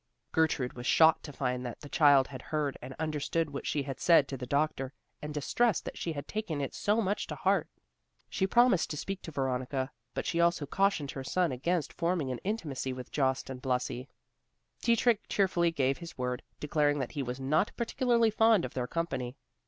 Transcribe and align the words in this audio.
Gertrude 0.31 0.73
was 0.73 0.87
shocked 0.87 1.21
to 1.25 1.31
find 1.31 1.63
that 1.63 1.81
the 1.81 1.87
child 1.87 2.29
had 2.29 2.41
heard 2.41 2.75
and 2.81 2.95
understood 2.97 3.51
what 3.51 3.67
she 3.67 3.83
had 3.83 3.99
said 3.99 4.27
to 4.29 4.35
the 4.35 4.47
doctor, 4.47 4.93
and 5.21 5.31
distressed 5.31 5.85
that 5.85 5.95
she 5.95 6.13
had 6.13 6.27
taken 6.27 6.59
it 6.59 6.73
so 6.73 7.01
much 7.03 7.27
to 7.27 7.35
heart. 7.35 7.69
She 8.27 8.47
promised 8.47 8.89
to 8.89 8.97
speak 8.97 9.21
to 9.21 9.31
Veronica, 9.31 9.91
but 10.15 10.25
she 10.25 10.41
also 10.41 10.65
cautioned 10.65 11.11
her 11.11 11.23
son 11.23 11.51
against 11.51 11.93
forming 11.93 12.31
an 12.31 12.39
intimacy 12.39 12.93
with 12.93 13.11
Jost 13.11 13.47
and 13.47 13.61
Blasi. 13.61 14.09
Dietrich 14.81 15.27
cheerfully 15.29 15.69
gave 15.69 15.99
his 15.99 16.17
word; 16.17 16.41
declaring 16.59 16.97
that 16.97 17.11
he 17.11 17.21
was 17.21 17.39
not 17.39 17.71
particularly 17.77 18.31
fond 18.31 18.65
of 18.65 18.73
their 18.73 18.87
company. 18.87 19.37